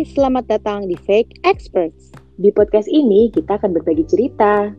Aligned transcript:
Hai, 0.00 0.08
selamat 0.16 0.48
datang 0.48 0.88
di 0.88 0.96
Fake 0.96 1.44
Experts. 1.44 2.08
Di 2.40 2.48
podcast 2.56 2.88
ini 2.88 3.28
kita 3.36 3.60
akan 3.60 3.76
berbagi 3.76 4.08
cerita 4.08 4.72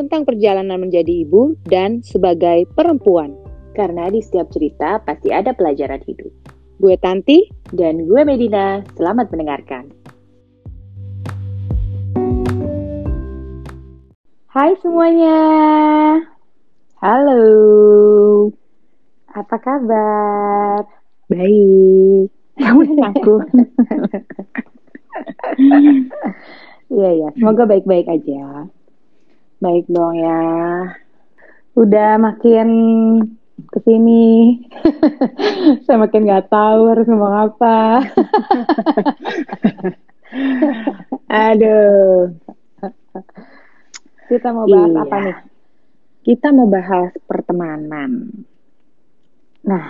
tentang 0.00 0.24
perjalanan 0.24 0.80
menjadi 0.80 1.28
ibu 1.28 1.52
dan 1.68 2.00
sebagai 2.00 2.64
perempuan. 2.72 3.36
karena 3.76 4.08
di 4.08 4.24
setiap 4.24 4.48
cerita 4.48 4.96
pasti 5.04 5.28
ada 5.28 5.52
pelajaran 5.52 6.00
hidup. 6.08 6.32
Gue 6.80 6.96
Tanti, 6.96 7.52
Dan 7.68 8.08
gue 8.08 8.24
Medina, 8.24 8.80
selamat 8.96 9.28
mendengarkan. 9.28 9.92
Hai 14.56 14.72
semuanya. 14.80 15.36
Halo. 16.96 17.44
Apa 19.36 19.56
kabar? 19.60 20.88
baik. 21.28 22.41
Kamu 22.54 22.80
nanya 22.84 23.04
aku. 23.10 23.34
Iya 26.88 27.10
ya, 27.16 27.28
semoga 27.32 27.64
baik-baik 27.64 28.06
aja. 28.06 28.68
Baik 29.58 29.88
dong 29.88 30.14
ya. 30.14 30.42
Udah 31.72 32.20
makin 32.20 32.68
ke 33.68 33.78
sini, 33.80 34.58
saya 35.86 35.96
makin 35.98 36.24
nggak 36.24 36.48
tahu 36.48 36.80
harus 36.88 37.06
ngomong 37.06 37.34
apa. 37.48 38.02
Aduh, 41.30 42.32
Kita 44.26 44.48
mau 44.50 44.64
bahas 44.64 44.90
Iya. 44.90 45.00
apa 45.02 45.16
nih? 45.18 45.36
kita 46.22 46.48
mau 46.50 46.64
bahas 46.66 47.10
pertemanan. 47.24 48.30
Nah, 49.62 49.84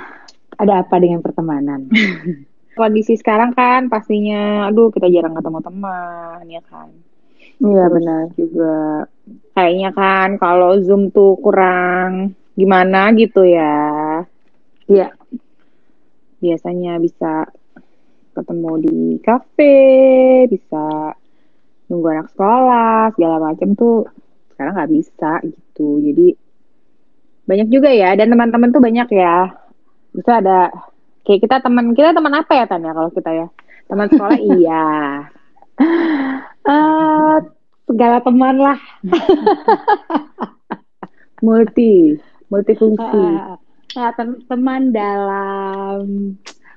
ada 0.54 0.80
apa 0.80 0.96
dengan 0.96 1.20
pertemanan? 1.20 1.86
Kondisi 2.72 3.20
sekarang 3.20 3.52
kan 3.52 3.92
pastinya, 3.92 4.68
aduh 4.72 4.88
kita 4.88 5.12
jarang 5.12 5.36
ketemu 5.36 5.60
teman, 5.60 6.42
ya 6.48 6.62
kan. 6.64 6.88
Iya 7.62 7.84
benar. 7.92 8.22
juga 8.34 9.06
kayaknya 9.54 9.90
kan 9.94 10.28
kalau 10.40 10.80
Zoom 10.82 11.14
tuh 11.14 11.38
kurang 11.38 12.34
gimana 12.58 13.12
gitu 13.14 13.44
ya. 13.46 14.24
Iya. 14.90 15.14
Biasanya 16.42 16.98
bisa 16.98 17.46
ketemu 18.32 18.72
di 18.82 18.98
kafe, 19.22 19.78
bisa 20.48 21.14
nunggu 21.86 22.08
anak 22.08 22.28
sekolah, 22.32 23.12
segala 23.14 23.36
macam 23.52 23.76
tuh 23.76 24.08
sekarang 24.56 24.72
nggak 24.74 24.92
bisa 24.96 25.32
gitu. 25.44 26.00
Jadi 26.00 26.34
banyak 27.46 27.68
juga 27.68 27.90
ya, 27.92 28.16
dan 28.18 28.32
teman-teman 28.32 28.72
tuh 28.72 28.82
banyak 28.82 29.08
ya. 29.12 29.54
Bisa 30.10 30.40
ada 30.40 30.72
kayak 31.22 31.40
kita 31.46 31.56
teman 31.62 31.94
kita 31.94 32.14
teman 32.14 32.34
apa 32.34 32.52
ya 32.54 32.64
Tanya 32.66 32.94
kalau 32.94 33.10
kita 33.10 33.30
ya? 33.30 33.46
Teman 33.90 34.06
sekolah 34.10 34.38
iya. 34.58 34.86
Eh, 36.62 37.36
segala 37.90 38.22
teman 38.22 38.56
lah. 38.58 38.78
Multi, 41.44 42.14
multifungsi. 42.54 43.18
Eh, 43.18 43.58
nah, 43.98 44.10
tem- 44.14 44.42
teman 44.46 44.94
dalam 44.94 46.06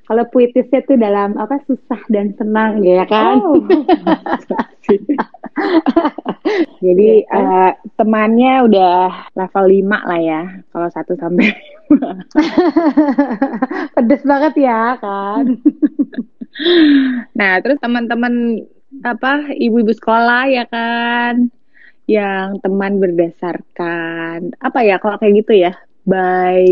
kalau 0.06 0.24
puitisnya 0.30 0.86
tuh 0.86 0.98
dalam 0.98 1.38
apa 1.38 1.62
susah 1.70 2.02
dan 2.10 2.34
senang 2.38 2.82
ya 2.82 3.06
kan? 3.06 3.42
Oh. 3.42 3.62
Jadi 6.86 7.10
eh, 7.24 7.72
temannya 7.96 8.54
udah 8.68 8.96
level 9.34 9.66
5 9.72 10.10
lah 10.10 10.20
ya. 10.20 10.42
Kalau 10.70 10.88
1 10.92 11.14
sampai 11.16 11.48
Pedes 13.96 14.24
banget 14.24 14.54
ya 14.60 15.00
kan? 15.00 15.46
Nah, 17.36 17.60
terus 17.60 17.84
teman-teman 17.84 18.64
apa 19.04 19.52
ibu-ibu 19.60 19.92
sekolah 19.92 20.48
ya 20.48 20.64
kan 20.72 21.52
yang 22.08 22.64
teman 22.64 23.02
berdasarkan 23.02 24.56
apa 24.64 24.80
ya 24.88 24.96
kalau 25.04 25.20
kayak 25.20 25.44
gitu 25.44 25.68
ya 25.68 25.76
by 26.08 26.64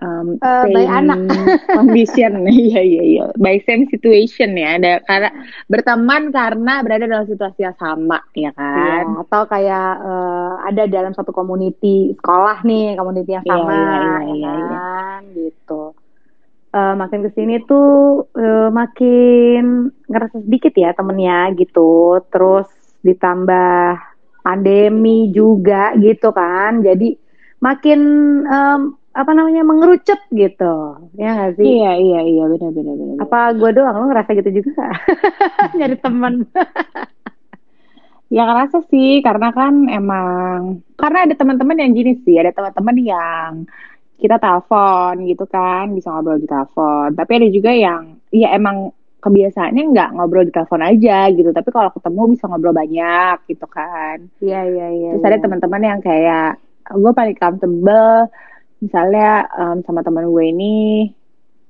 um, 0.00 0.36
Eh, 0.36 0.64
by 0.68 0.84
anak. 0.84 1.18
condition 1.76 2.44
iya 2.44 2.80
iya 2.80 3.02
iya 3.02 3.24
by 3.36 3.60
same 3.64 3.84
situation 3.86 4.52
ya 4.52 4.76
ada 4.76 5.00
karena 5.04 5.30
berteman 5.66 6.28
karena 6.30 6.80
berada 6.80 7.04
dalam 7.04 7.24
situasi 7.24 7.62
yang 7.62 7.76
sama 7.76 8.20
ya 8.32 8.50
kan 8.52 9.04
Iya, 9.06 9.22
atau 9.22 9.42
kayak 9.46 9.90
eh, 10.00 10.52
ada 10.66 10.82
dalam 10.86 11.12
satu 11.12 11.30
community 11.30 12.12
sekolah 12.16 12.60
nih, 12.62 12.96
community 12.96 13.30
yang 13.32 13.44
Iya, 13.44 13.52
sama, 13.54 13.72
iya, 13.72 13.84
iya, 13.84 14.00
ya 14.00 14.32
iya, 14.34 14.50
iya. 14.50 14.68
kan? 14.68 15.20
Gitu. 15.32 15.82
Eh, 16.70 16.94
makin 16.94 17.20
ke 17.20 17.30
sini 17.32 17.54
tuh 17.64 17.90
eh, 18.32 18.68
makin 18.70 19.62
ngerasa 20.06 20.36
sedikit 20.40 20.72
ya 20.72 20.94
temennya 20.94 21.50
gitu. 21.54 21.90
Terus 22.28 22.68
ditambah 23.00 23.96
pandemi 24.40 25.28
juga 25.30 25.92
gitu 25.96 26.32
kan, 26.32 26.80
jadi 26.80 27.12
makin 27.58 28.00
em, 28.42 28.80
apa 29.10 29.34
namanya 29.34 29.66
mengerucut 29.66 30.22
gitu, 30.30 30.74
ya 31.18 31.34
nggak 31.34 31.58
sih? 31.58 31.66
iya 31.66 31.98
iya 31.98 32.20
iya 32.22 32.44
benar 32.46 32.70
benar 32.70 32.94
benar. 32.94 33.16
Apa 33.26 33.38
gue 33.58 33.70
doang 33.74 33.96
lo 33.98 34.06
ngerasa 34.06 34.38
gitu 34.38 34.62
juga? 34.62 34.86
Nyari 35.78 35.96
teman. 35.98 36.46
Ya 38.30 38.46
ngerasa 38.46 38.86
sih 38.86 39.18
karena 39.26 39.50
kan 39.50 39.90
emang 39.90 40.86
karena 40.94 41.26
ada 41.26 41.34
teman-teman 41.34 41.82
yang 41.82 41.90
gini 41.90 42.22
sih, 42.22 42.38
ada 42.38 42.54
teman-teman 42.54 42.96
yang 43.02 43.50
kita 44.22 44.38
telepon 44.38 45.26
gitu 45.26 45.42
kan, 45.50 45.90
bisa 45.90 46.14
ngobrol 46.14 46.38
di 46.38 46.46
telepon. 46.46 47.10
Tapi 47.18 47.32
ada 47.34 47.48
juga 47.50 47.74
yang 47.74 48.22
ya 48.30 48.54
emang 48.54 48.94
kebiasaannya 49.18 49.82
nggak 49.90 50.10
ngobrol 50.14 50.46
di 50.46 50.54
telepon 50.54 50.86
aja 50.86 51.26
gitu, 51.34 51.50
tapi 51.50 51.68
kalau 51.74 51.90
ketemu 51.90 52.38
bisa 52.38 52.46
ngobrol 52.46 52.78
banyak 52.78 53.42
gitu 53.50 53.66
kan. 53.66 54.22
Iya 54.38 54.60
iya 54.70 54.86
iya. 54.94 55.10
Terus 55.18 55.26
ada 55.26 55.34
iya. 55.34 55.42
teman-teman 55.42 55.82
yang 55.82 55.98
kayak 55.98 56.62
gue 56.94 57.12
paling 57.14 57.34
comfortable 57.34 58.30
misalnya 58.80 59.28
em, 59.52 59.78
sama 59.84 60.00
teman 60.00 60.26
gue 60.26 60.44
ini 60.46 60.74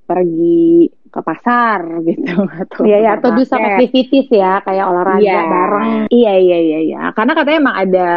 pergi 0.07 0.91
ke 1.11 1.21
pasar 1.23 1.83
gitu 2.09 2.35
atau 2.47 2.83
Iya 2.83 2.99
ya, 2.99 3.11
atau 3.19 3.31
do 3.31 3.43
some 3.43 3.59
supermarket. 3.59 3.91
activities 3.91 4.29
ya, 4.31 4.63
kayak 4.63 4.87
olahraga 4.87 5.23
Iya, 5.23 5.39
bareng. 5.45 5.91
Iya, 6.09 6.33
iya, 6.39 6.59
iya, 6.59 6.79
iya. 6.81 7.03
Karena 7.13 7.33
katanya 7.35 7.59
emang 7.61 7.77
ada 7.79 8.11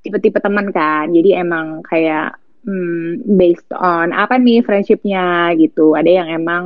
tipe-tipe 0.00 0.38
teman 0.38 0.68
kan. 0.70 1.08
Jadi 1.08 1.30
emang 1.32 1.80
kayak 1.82 2.36
hmm, 2.64 3.24
based 3.36 3.68
on 3.72 4.12
apa 4.12 4.36
nih 4.36 4.60
friendshipnya 4.60 5.52
gitu. 5.56 5.92
Ada 5.92 6.24
yang 6.24 6.28
emang 6.30 6.62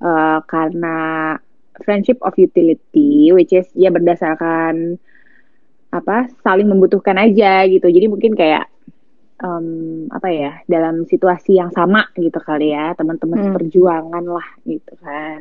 eh, 0.00 0.38
karena 0.44 0.96
friendship 1.78 2.20
of 2.20 2.36
utility, 2.36 3.32
which 3.32 3.52
is 3.52 3.68
ya 3.72 3.88
berdasarkan 3.88 4.96
apa 5.88 6.28
saling 6.44 6.68
membutuhkan 6.68 7.16
aja 7.16 7.64
gitu. 7.64 7.88
Jadi 7.88 8.06
mungkin 8.08 8.36
kayak 8.36 8.68
em, 9.38 9.66
apa 10.10 10.28
ya 10.30 10.52
dalam 10.66 11.06
situasi 11.06 11.58
yang 11.58 11.70
sama 11.70 12.10
gitu 12.18 12.38
kali 12.42 12.74
ya 12.74 12.94
teman-teman 12.98 13.38
Hmm. 13.38 13.46
seperjuangan 13.50 14.24
lah 14.26 14.48
gitu 14.66 14.92
kan. 14.98 15.40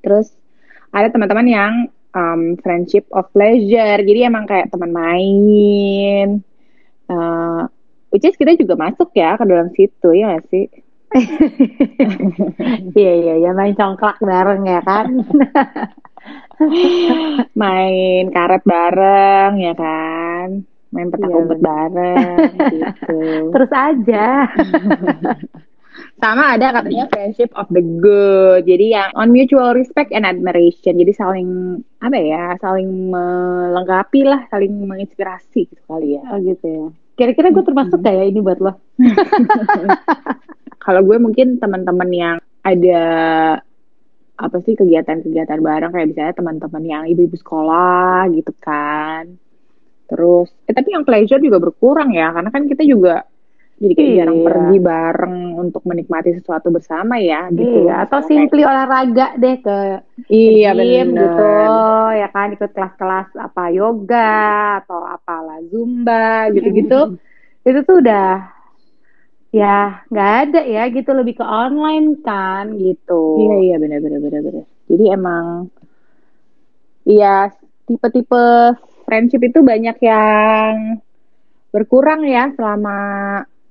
Terus 0.00 0.30
ada 0.94 1.10
teman-teman 1.10 1.46
yang 1.46 1.72
um, 2.14 2.56
friendship 2.62 3.04
of 3.12 3.28
pleasure, 3.34 4.00
jadi 4.00 4.30
emang 4.30 4.48
kayak 4.48 4.70
teman 4.72 4.94
main. 4.94 6.40
Uh, 7.08 7.68
which 8.12 8.24
is 8.24 8.36
kita 8.36 8.56
juga 8.56 8.76
masuk 8.76 9.12
ya 9.12 9.36
ke 9.36 9.44
dalam 9.44 9.68
situ 9.74 10.08
ya 10.12 10.36
nggak 10.36 10.46
sih? 10.48 10.66
Iya 12.98 13.12
iya 13.24 13.34
iya, 13.40 13.50
main 13.56 13.72
congklak 13.72 14.20
bareng 14.20 14.68
ya 14.68 14.80
kan. 14.84 15.08
Main 17.56 18.28
karet 18.28 18.60
bareng 18.66 19.56
ya 19.56 19.72
kan? 19.72 20.68
Main 20.88 21.12
petak 21.12 21.28
Iya, 21.28 21.36
umpet 21.36 21.60
bareng 21.60 22.52
gitu. 22.72 23.20
Terus 23.54 23.70
aja. 23.72 24.26
Sama 26.22 26.58
ada 26.58 26.74
katanya 26.74 27.06
friendship 27.10 27.50
of 27.54 27.70
the 27.70 27.82
good. 27.82 28.66
Jadi 28.66 28.94
yang 28.94 29.10
on 29.14 29.30
mutual 29.30 29.74
respect 29.74 30.10
and 30.10 30.26
admiration. 30.26 30.98
Jadi 30.98 31.12
saling 31.14 31.78
apa 32.02 32.18
ya? 32.18 32.44
Saling 32.58 33.10
melengkapi 33.10 34.26
lah, 34.26 34.46
saling 34.50 34.74
menginspirasi 34.82 35.70
gitu 35.70 35.82
kali 35.86 36.18
ya. 36.18 36.22
Oh 36.34 36.38
gitu 36.42 36.66
ya. 36.66 36.86
Kira-kira 37.18 37.50
gue 37.50 37.64
termasuk 37.66 37.98
kayak 38.02 38.30
ini 38.30 38.38
buat 38.42 38.58
lo? 38.62 38.78
Kalau 40.84 41.02
gue 41.02 41.18
mungkin 41.18 41.58
teman-teman 41.58 42.10
yang 42.14 42.36
ada 42.62 43.02
apa 44.38 44.56
sih 44.62 44.78
kegiatan-kegiatan 44.78 45.58
bareng 45.58 45.90
kayak 45.90 46.08
misalnya 46.14 46.34
teman-teman 46.38 46.84
yang 46.86 47.02
ibu-ibu 47.10 47.34
sekolah 47.34 48.30
gitu 48.30 48.54
kan. 48.62 49.34
Terus, 50.08 50.48
eh, 50.64 50.72
tapi 50.72 50.96
yang 50.96 51.04
pleasure 51.04 51.38
juga 51.38 51.60
berkurang 51.60 52.10
ya, 52.16 52.32
karena 52.32 52.48
kan 52.48 52.64
kita 52.64 52.80
juga 52.82 53.28
jadi 53.78 53.92
kayak 53.94 54.12
jarang 54.18 54.38
Iya. 54.40 54.46
pergi 54.50 54.78
bareng 54.82 55.36
untuk 55.54 55.82
menikmati 55.86 56.30
sesuatu 56.34 56.72
bersama 56.74 57.14
ya, 57.22 57.46
gitu. 57.54 57.86
Iya, 57.86 58.08
atau 58.08 58.18
simply 58.26 58.66
olahraga 58.66 59.38
deh 59.38 59.56
ke 59.62 59.78
Iya 60.26 60.74
gym 60.74 61.14
bener. 61.14 61.28
gitu, 61.30 61.52
ya 62.18 62.28
kan 62.34 62.48
ikut 62.56 62.70
kelas-kelas 62.74 63.28
apa 63.38 63.62
yoga 63.70 64.40
atau 64.82 65.04
apalah 65.06 65.62
zumba 65.70 66.50
gitu-gitu. 66.50 67.14
Itu 67.68 67.84
tuh 67.84 68.00
udah 68.02 68.48
ya 69.48 70.04
nggak 70.12 70.32
ada 70.48 70.60
ya 70.64 70.82
gitu 70.92 71.10
lebih 71.12 71.36
ke 71.38 71.44
online 71.44 72.18
kan 72.24 72.74
gitu. 72.80 73.44
Iya 73.44 73.56
iya 73.62 73.76
benar 73.78 73.98
benar 74.02 74.18
benar 74.24 74.40
benar. 74.42 74.64
Jadi 74.88 75.04
emang 75.12 75.44
Iya, 77.08 77.48
tipe-tipe 77.88 78.44
friendship 79.08 79.40
itu 79.40 79.64
banyak 79.64 79.96
yang 80.04 81.00
berkurang 81.72 82.28
ya 82.28 82.52
selama 82.52 82.98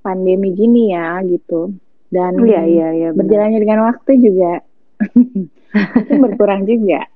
pandemi 0.02 0.50
gini 0.58 0.90
ya 0.90 1.22
gitu. 1.22 1.70
Dan 2.10 2.42
Iya, 2.42 2.64
iya, 2.66 2.88
iya. 2.96 3.08
berjalannya 3.14 3.60
dengan 3.62 3.86
waktu 3.86 4.18
juga 4.18 4.58
itu 6.02 6.14
berkurang 6.18 6.66
juga. 6.66 7.06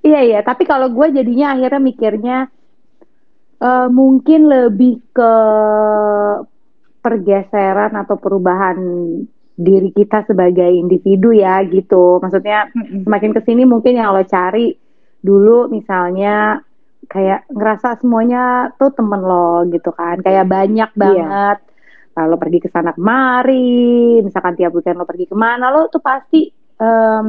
Iya 0.00 0.20
iya, 0.24 0.40
tapi 0.40 0.64
kalau 0.64 0.88
gue 0.88 1.12
jadinya 1.12 1.52
akhirnya 1.52 1.80
mikirnya 1.80 2.38
eh, 3.60 3.88
mungkin 3.92 4.48
lebih 4.48 5.04
ke 5.12 5.34
pergeseran 7.04 7.92
atau 8.00 8.16
perubahan 8.16 8.80
diri 9.60 9.92
kita 9.92 10.24
sebagai 10.24 10.72
individu 10.72 11.36
ya 11.36 11.60
gitu. 11.68 12.16
Maksudnya 12.24 12.72
semakin 13.04 13.36
ke 13.36 13.40
sini 13.44 13.68
mungkin 13.68 14.00
yang 14.00 14.16
lo 14.16 14.24
cari 14.24 14.72
dulu 15.20 15.68
misalnya 15.68 16.64
kayak 17.10 17.50
ngerasa 17.50 17.98
semuanya 17.98 18.70
tuh 18.78 18.94
temen 18.94 19.18
lo 19.18 19.66
gitu 19.66 19.90
kan, 19.90 20.22
kayak 20.22 20.46
banyak 20.46 20.90
banget. 20.94 21.58
Kalau 22.10 22.36
pergi 22.38 22.58
ke 22.62 22.68
sana 22.70 22.94
kemari, 22.94 24.18
misalkan 24.22 24.54
tiap 24.58 24.74
weekend 24.74 24.98
lo 24.98 25.06
pergi 25.06 25.26
ke 25.30 25.34
mana, 25.34 25.70
lo 25.74 25.90
tuh 25.90 26.02
pasti 26.02 26.46
em, 26.78 27.24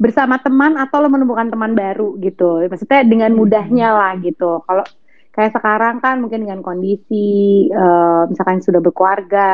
bersama 0.00 0.40
teman 0.40 0.80
atau 0.80 0.98
lo 1.02 1.08
menemukan 1.12 1.50
teman 1.50 1.76
baru 1.76 2.16
gitu. 2.18 2.64
Maksudnya 2.66 3.06
dengan 3.06 3.34
mudahnya 3.36 3.94
lah 3.94 4.12
gitu. 4.22 4.64
Kalau 4.66 4.86
kayak 5.30 5.54
sekarang 5.54 6.02
kan 6.02 6.18
mungkin 6.18 6.46
dengan 6.46 6.62
kondisi 6.62 7.68
eh, 7.70 8.22
misalkan 8.26 8.62
sudah 8.62 8.80
berkeluarga, 8.82 9.52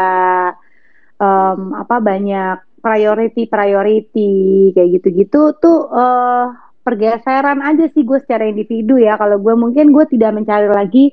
em, 1.20 1.60
apa 1.76 1.96
banyak 2.00 2.80
priority 2.80 3.50
priority 3.50 4.32
kayak 4.72 5.00
gitu-gitu 5.00 5.56
tuh 5.58 5.78
eh, 5.90 6.46
pergeseran 6.86 7.58
aja 7.60 7.90
sih 7.90 8.06
gue 8.06 8.22
secara 8.22 8.46
individu 8.46 8.94
ya. 8.96 9.18
Kalau 9.18 9.36
gue 9.36 9.54
mungkin 9.54 9.90
gue 9.90 10.06
tidak 10.06 10.30
mencari 10.32 10.70
lagi 10.70 11.04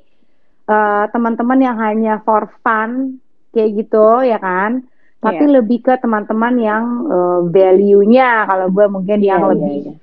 eh, 0.64 1.04
teman-teman 1.10 1.58
yang 1.58 1.76
hanya 1.76 2.22
for 2.22 2.46
fun 2.62 3.18
kayak 3.50 3.82
gitu 3.82 4.22
ya 4.22 4.38
kan 4.38 4.86
tapi 5.18 5.40
Iya. 5.40 5.56
lebih 5.56 5.80
ke 5.80 5.94
teman-teman 5.98 6.54
yang 6.58 6.84
eh, 7.06 7.40
value-nya 7.48 8.44
kalau 8.44 8.68
gue 8.68 8.86
mungkin 8.88 9.18
yang 9.20 9.40
Iya, 9.40 9.46
iya, 9.46 9.52
lebih 9.52 9.78
iya. 9.82 9.94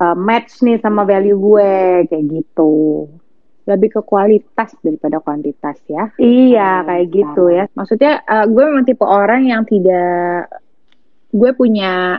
eh, 0.00 0.16
match 0.18 0.52
nih 0.60 0.76
sama 0.78 1.02
value 1.04 1.38
gue 1.38 1.70
kayak 2.06 2.24
gitu 2.28 2.74
Lebih 3.60 3.88
ke 3.92 4.00
kualitas 4.02 4.72
daripada 4.80 5.20
kuantitas 5.20 5.78
ya. 5.86 6.08
iya 6.16 6.80
Hmm, 6.80 6.86
kayak 6.86 7.06
gitu 7.12 7.42
ya 7.48 7.64
Maksudnya 7.70 8.12
eh, 8.20 8.46
gue 8.46 8.62
memang 8.62 8.84
tipe 8.84 9.04
orang 9.04 9.42
yang 9.44 9.62
tidak 9.62 10.48
gue 11.30 11.50
punya 11.52 12.18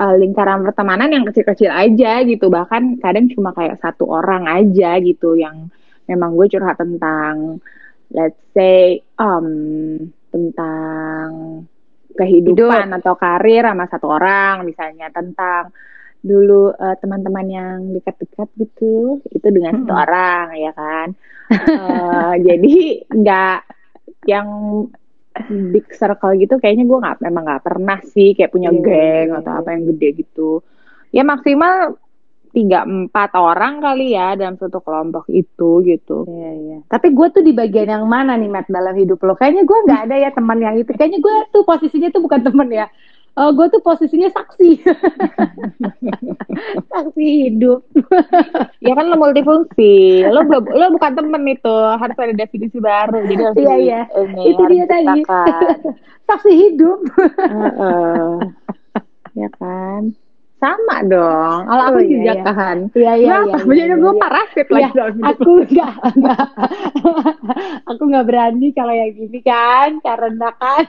eh, 0.00 0.16
lingkaran 0.20 0.64
pertemanan 0.64 1.10
yang 1.12 1.24
kecil-kecil 1.28 1.68
aja 1.68 2.22
gitu. 2.24 2.46
Bahkan 2.48 3.02
kadang 3.02 3.28
cuma 3.32 3.52
kayak 3.52 3.80
satu 3.80 4.08
orang 4.08 4.48
aja 4.48 4.96
gitu 5.02 5.36
yang 5.36 5.68
memang 6.08 6.34
gue 6.34 6.46
curhat 6.50 6.78
tentang 6.80 7.60
let's 8.12 8.38
say 8.52 9.00
um, 9.16 9.96
tentang 10.32 11.28
kehidupan 12.12 12.92
atau 12.92 13.16
karir 13.16 13.64
sama 13.64 13.88
satu 13.88 14.06
orang 14.12 14.68
misalnya 14.68 15.08
tentang 15.08 15.72
dulu 16.22 16.70
eh, 16.76 16.96
teman-teman 17.00 17.46
yang 17.48 17.78
dekat-dekat 17.96 18.48
gitu 18.60 19.18
itu 19.32 19.48
dengan 19.48 19.80
satu 19.80 19.92
Mm-mm. 19.96 20.04
orang 20.04 20.46
ya 20.60 20.72
kan 20.76 21.08
Eh, 21.52 22.34
jadi 22.40 22.76
nggak 23.12 23.58
yang 24.24 24.48
big 25.72 25.86
circle 25.96 26.36
gitu 26.36 26.60
kayaknya 26.60 26.84
gue 26.84 26.98
nggak 27.00 27.18
memang 27.24 27.42
nggak 27.48 27.64
pernah 27.64 27.98
sih 28.04 28.36
kayak 28.36 28.52
punya 28.52 28.70
Iya, 28.72 28.80
geng 28.84 29.28
iya, 29.32 29.38
atau 29.40 29.52
iya. 29.52 29.60
apa 29.64 29.68
yang 29.72 29.84
gede 29.94 30.08
gitu 30.24 30.50
ya 31.12 31.22
maksimal 31.24 31.96
tiga 32.52 32.84
empat 32.84 33.32
orang 33.32 33.80
kali 33.80 34.12
ya 34.12 34.36
dalam 34.36 34.60
satu 34.60 34.84
kelompok 34.84 35.24
itu 35.32 35.80
gitu 35.88 36.28
Iya, 36.28 36.50
iya. 36.52 36.78
Tapi 36.84 37.16
gue 37.16 37.26
tuh 37.32 37.40
di 37.40 37.56
bagian 37.56 37.88
yang 37.88 38.04
mana 38.04 38.36
nih, 38.36 38.52
Matt, 38.52 38.68
dalam 38.68 38.92
hidup 38.92 39.24
lo? 39.24 39.32
Kayaknya 39.32 39.64
gue 39.64 39.78
nggak 39.88 40.00
ada 40.04 40.16
ya 40.20 40.30
teman 40.36 40.60
yang 40.60 40.76
itu. 40.76 40.92
Kayaknya 40.92 41.24
gue 41.24 41.34
tuh 41.48 41.64
posisinya 41.64 42.12
tuh 42.12 42.20
bukan 42.20 42.44
teman 42.44 42.68
ya. 42.68 42.86
Eh 43.32 43.48
gue 43.48 43.66
tuh 43.72 43.80
posisinya 43.80 44.28
saksi. 44.28 44.70
saksi 46.92 47.24
hidup. 47.48 47.80
ya 48.84 48.92
kan 48.92 49.08
lo 49.08 49.16
multifungsi 49.16 50.20
lo 50.28 50.44
belum 50.44 50.64
lo 50.68 50.86
bukan 50.92 51.12
temen 51.16 51.42
itu 51.48 51.74
harus 51.96 52.16
ada 52.20 52.34
definisi 52.36 52.76
baru 52.76 53.24
jadi 53.24 53.42
harus 53.42 53.56
Iya, 53.56 53.74
iya. 53.80 54.00
ini, 54.20 54.52
Itu 54.52 54.62
dia 54.68 54.84
tadi. 54.84 55.20
saksi 56.28 56.52
hidup. 56.52 56.98
Heeh. 57.16 58.28
ya 59.32 59.48
kan 59.56 60.12
sama 60.62 61.02
dong 61.02 61.58
kalau 61.66 61.84
aku 61.90 61.98
Oh, 61.98 62.02
iya, 62.02 62.12
juga 62.14 62.32
iya. 62.32 62.52
kan 62.54 62.76
Iya, 62.94 63.12
iya, 63.18 63.26
Kenapa? 63.26 63.50
iya. 63.50 63.66
Menjadi 63.66 63.82
iya, 63.90 63.96
gue 63.98 64.12
iya. 64.12 64.20
parasit 64.22 64.66
Iya, 64.66 64.74
lagi 64.78 64.90
hidup. 64.94 65.26
aku 65.26 65.50
enggak, 65.66 65.94
enggak. 66.14 66.46
aku 67.84 68.02
nggak 68.06 68.26
berani 68.26 68.68
kalau 68.70 68.94
yang 68.94 69.10
gini 69.12 69.40
kan, 69.42 69.90
karena 69.98 70.48
kan 70.54 70.86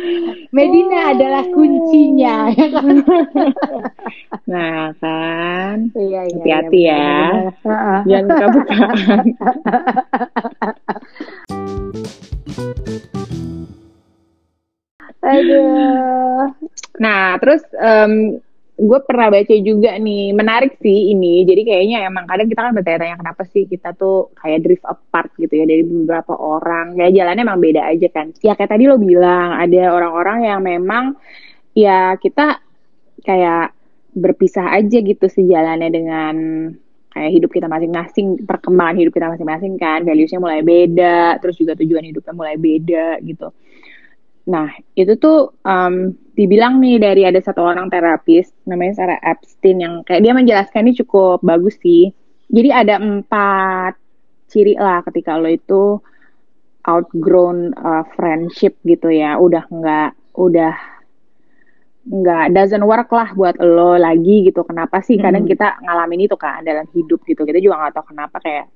Medina 0.56 0.98
Oh. 1.00 1.12
adalah 1.12 1.44
kuncinya. 1.46 2.36
ya 2.50 2.66
kan? 2.72 2.96
Nah 4.48 4.84
kan, 4.96 5.76
Iya, 5.92 6.20
iya. 6.24 6.34
Hati-hati 6.40 6.80
iya, 6.80 7.04
ya. 7.60 8.00
jangan 8.08 8.24
buka-bukaan. 8.26 9.24
Aduh. 15.22 16.48
Nah, 16.98 17.36
terus 17.40 17.62
gue 18.80 19.00
pernah 19.04 19.28
baca 19.28 19.54
juga 19.60 19.92
nih, 20.00 20.32
menarik 20.32 20.80
sih 20.80 21.12
ini. 21.12 21.44
Jadi 21.44 21.68
kayaknya 21.68 22.08
emang 22.08 22.24
kadang 22.24 22.48
kita 22.48 22.60
kan 22.64 22.72
bertanya-tanya 22.72 23.16
kenapa 23.20 23.42
sih 23.52 23.68
kita 23.68 23.92
tuh 23.92 24.32
kayak 24.40 24.64
drift 24.64 24.84
apart 24.88 25.28
gitu 25.36 25.52
ya 25.52 25.68
dari 25.68 25.84
beberapa 25.84 26.32
orang. 26.32 26.96
Ya 26.96 27.12
jalannya 27.12 27.44
emang 27.44 27.60
beda 27.60 27.84
aja 27.84 28.08
kan. 28.08 28.32
Ya 28.40 28.56
kayak 28.56 28.72
tadi 28.72 28.88
lo 28.88 28.96
bilang, 28.96 29.52
ada 29.60 29.92
orang-orang 29.92 30.38
yang 30.48 30.60
memang 30.64 31.04
ya 31.76 32.16
kita 32.16 32.64
kayak 33.20 33.76
berpisah 34.16 34.72
aja 34.74 34.98
gitu 34.98 35.26
sejalannya 35.28 35.90
dengan 35.92 36.34
kayak 37.10 37.30
hidup 37.36 37.50
kita 37.50 37.66
masing-masing, 37.66 38.46
perkembangan 38.46 38.96
hidup 38.96 39.12
kita 39.12 39.28
masing-masing 39.28 39.74
kan, 39.76 40.06
values-nya 40.06 40.40
mulai 40.40 40.62
beda, 40.62 41.42
terus 41.42 41.58
juga 41.58 41.74
tujuan 41.74 42.06
hidupnya 42.06 42.32
mulai 42.32 42.56
beda 42.56 43.18
gitu. 43.26 43.50
Nah, 44.48 44.72
itu 44.96 45.20
tuh 45.20 45.52
um, 45.62 46.16
dibilang 46.32 46.80
nih 46.80 46.96
dari 46.96 47.22
ada 47.28 47.36
satu 47.42 47.60
orang 47.60 47.92
terapis 47.92 48.48
namanya 48.64 49.04
Sarah 49.04 49.20
Epstein 49.20 49.84
yang 49.84 49.94
kayak 50.06 50.24
dia 50.24 50.32
menjelaskan 50.32 50.88
ini 50.88 50.96
cukup 51.04 51.44
bagus 51.44 51.76
sih. 51.84 52.08
Jadi 52.50 52.68
ada 52.72 52.96
empat 52.98 53.94
ciri 54.50 54.74
lah 54.74 55.04
ketika 55.06 55.36
lo 55.36 55.46
itu 55.46 56.00
outgrown 56.88 57.76
uh, 57.76 58.02
friendship 58.16 58.80
gitu 58.88 59.12
ya, 59.12 59.36
udah 59.36 59.68
nggak 59.68 60.10
udah 60.34 60.74
nggak 62.00 62.44
doesn't 62.56 62.82
work 62.82 63.12
lah 63.12 63.30
buat 63.36 63.60
lo 63.60 64.00
lagi 64.00 64.48
gitu. 64.48 64.64
Kenapa 64.64 65.04
sih? 65.04 65.20
Kadang 65.20 65.44
Mm-mm. 65.44 65.52
kita 65.52 65.78
ngalamin 65.84 66.26
itu 66.26 66.34
kan 66.40 66.64
dalam 66.64 66.88
hidup 66.96 67.22
gitu. 67.28 67.44
Kita 67.44 67.60
juga 67.60 67.86
nggak 67.86 67.92
tahu 68.00 68.16
kenapa 68.16 68.40
kayak 68.40 68.66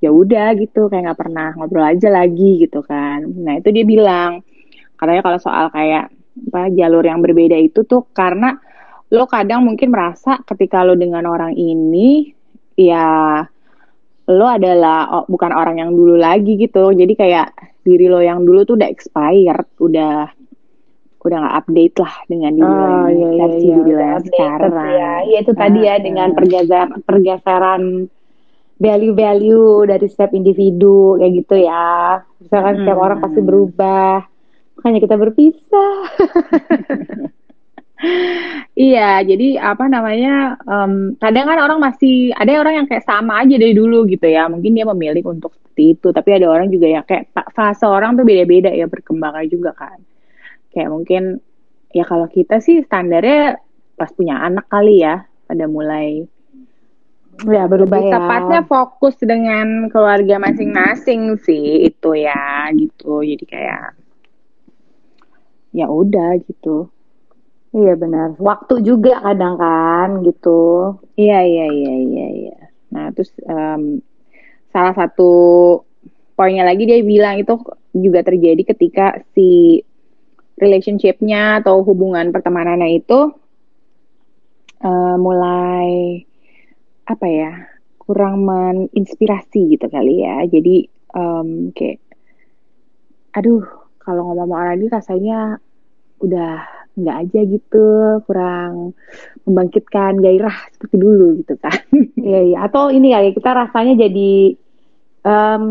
ya 0.00 0.10
udah 0.12 0.56
gitu 0.58 0.88
kayak 0.88 1.12
nggak 1.12 1.20
pernah 1.20 1.48
ngobrol 1.54 1.84
aja 1.84 2.08
lagi 2.08 2.64
gitu 2.64 2.80
kan. 2.82 3.22
Nah 3.22 3.60
itu 3.60 3.68
dia 3.70 3.84
bilang 3.84 4.40
katanya 4.96 5.22
kalau 5.22 5.38
soal 5.40 5.66
kayak 5.70 6.10
apa 6.36 6.68
jalur 6.72 7.00
yang 7.00 7.20
berbeda 7.24 7.56
itu 7.56 7.84
tuh 7.84 8.04
karena 8.12 8.56
lo 9.08 9.24
kadang 9.24 9.64
mungkin 9.64 9.88
merasa 9.88 10.40
ketika 10.44 10.84
lo 10.84 10.92
dengan 10.94 11.24
orang 11.24 11.56
ini 11.56 12.28
ya 12.76 13.40
lo 14.26 14.46
adalah 14.50 14.98
oh, 15.12 15.24
bukan 15.30 15.52
orang 15.54 15.78
yang 15.78 15.90
dulu 15.94 16.18
lagi 16.18 16.58
gitu 16.58 16.90
jadi 16.92 17.12
kayak 17.14 17.46
diri 17.86 18.10
lo 18.10 18.18
yang 18.18 18.42
dulu 18.42 18.66
tuh 18.66 18.74
udah 18.74 18.90
expired 18.90 19.66
udah 19.78 20.26
udah 21.22 21.36
nggak 21.42 21.56
update 21.58 21.96
lah 21.98 22.14
dengan 22.26 22.52
diri 22.54 22.74
lo 22.74 22.86
Oh 22.86 23.06
yang 23.06 23.10
iya 23.10 23.28
iya 23.30 23.38
versi 23.38 23.66
iya 23.66 23.76
diri 23.76 23.92
lo 23.94 24.02
yang 24.02 24.22
updated 24.22 24.26
sekarang 24.26 24.74
ya. 24.90 25.12
Iya 25.22 25.38
itu 25.42 25.52
tadi 25.54 25.78
ya 25.82 25.94
Ah, 25.94 25.98
dengan 25.98 26.28
ah. 26.28 26.34
pergeseran 26.34 26.90
pergeseran 27.02 27.82
value-value 28.76 29.88
dari 29.88 30.06
setiap 30.06 30.32
individu 30.32 31.16
kayak 31.16 31.32
gitu 31.42 31.54
ya. 31.64 32.20
Misalkan 32.38 32.74
setiap 32.76 32.98
orang 32.98 33.18
pasti 33.18 33.40
Hmm. 33.40 33.48
berubah. 33.48 34.14
Makanya 34.76 35.00
kita 35.02 35.16
berpisah. 35.16 35.94
Iya, 38.76 39.24
jadi 39.24 39.56
apa 39.56 39.88
namanya? 39.88 40.60
em, 40.68 41.16
kadang 41.16 41.48
kan 41.48 41.58
orang 41.64 41.80
masih 41.80 42.28
ada 42.36 42.60
orang 42.60 42.84
yang 42.84 42.86
kayak 42.92 43.08
sama 43.08 43.40
aja 43.40 43.56
dari 43.56 43.72
dulu 43.72 44.04
gitu 44.04 44.28
ya. 44.28 44.52
Mungkin 44.52 44.76
dia 44.76 44.84
memilih 44.84 45.24
untuk 45.32 45.56
seperti 45.56 45.96
itu, 45.96 46.12
tapi 46.12 46.36
ada 46.36 46.44
orang 46.52 46.68
juga 46.68 46.92
yang 46.92 47.04
kayak 47.08 47.32
fa- 47.32 47.48
fase 47.56 47.88
orang 47.88 48.20
tuh 48.20 48.28
beda-beda 48.28 48.68
ya 48.68 48.84
berkembangnya 48.84 49.48
juga 49.48 49.72
kan. 49.72 49.96
Kayak 50.76 50.92
mungkin 50.92 51.22
ya 51.88 52.04
kalau 52.04 52.28
kita 52.28 52.60
sih 52.60 52.84
standarnya 52.84 53.56
pas 53.96 54.12
punya 54.12 54.44
anak 54.44 54.68
kali 54.68 55.00
ya, 55.00 55.24
pada 55.48 55.64
mulai 55.64 56.28
Ya 57.48 57.68
berubah 57.68 58.00
ya. 58.00 58.12
tepatnya 58.16 58.60
fokus 58.64 59.16
dengan 59.20 59.88
keluarga 59.92 60.36
masing-masing 60.40 61.36
sih 61.40 61.84
itu 61.84 62.12
ya 62.16 62.68
gitu. 62.72 63.20
Jadi 63.24 63.44
kayak 63.44 63.92
ya 65.76 65.92
udah 65.92 66.40
gitu. 66.48 66.88
Iya 67.76 67.92
benar. 68.00 68.40
Waktu 68.40 68.80
juga 68.80 69.20
kadang 69.20 69.60
kan 69.60 70.24
gitu. 70.24 70.96
Iya 71.20 71.44
iya 71.44 71.66
iya 71.68 71.94
iya 72.00 72.26
iya. 72.32 72.58
Nah 72.88 73.12
terus 73.12 73.28
um, 73.44 74.00
salah 74.72 74.96
satu 74.96 75.32
poinnya 76.32 76.64
lagi 76.64 76.88
dia 76.88 77.04
bilang 77.04 77.36
itu 77.36 77.60
juga 77.92 78.24
terjadi 78.24 78.62
ketika 78.72 79.20
si 79.36 79.80
relationshipnya 80.56 81.60
atau 81.60 81.84
hubungan 81.84 82.32
pertemanannya 82.32 82.96
itu 82.96 83.36
uh, 84.80 85.16
mulai 85.20 86.24
apa 87.04 87.26
ya 87.28 87.52
kurang 88.00 88.40
menginspirasi 88.48 89.76
gitu 89.76 89.84
kali 89.92 90.24
ya. 90.24 90.40
Jadi 90.48 90.88
um, 91.12 91.76
kayak 91.76 92.00
aduh 93.36 93.68
kalau 94.00 94.32
ngomong 94.32 94.48
sama 94.48 94.54
orang 94.64 94.76
ini 94.80 94.88
rasanya 94.88 95.40
udah 96.22 96.76
nggak 96.96 97.16
aja 97.28 97.40
gitu 97.44 97.86
kurang 98.24 98.96
membangkitkan 99.44 100.16
gairah 100.16 100.56
seperti 100.72 100.96
dulu 100.96 101.44
gitu 101.44 101.54
kan 101.60 101.76
iya 102.26 102.40
iya 102.52 102.58
atau 102.64 102.88
ini 102.88 103.12
ya 103.12 103.20
kita 103.36 103.52
rasanya 103.52 104.08
jadi 104.08 104.56
um, 105.26 105.64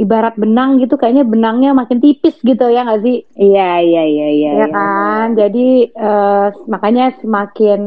ibarat 0.00 0.40
benang 0.40 0.80
gitu 0.80 0.96
kayaknya 0.96 1.28
benangnya 1.28 1.76
makin 1.76 2.00
tipis 2.00 2.40
gitu 2.40 2.64
ya 2.72 2.88
nggak 2.88 3.02
sih 3.04 3.28
iya 3.36 3.84
iya 3.84 4.02
iya 4.08 4.28
iya 4.32 4.50
ya 4.64 4.66
kan 4.72 5.36
jadi 5.36 5.68
uh, 6.00 6.48
makanya 6.64 7.12
semakin 7.20 7.80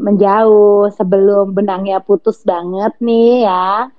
menjauh 0.00 0.88
sebelum 0.96 1.52
benangnya 1.52 2.00
putus 2.00 2.40
banget 2.46 2.96
nih 3.02 3.44
ya 3.44 3.92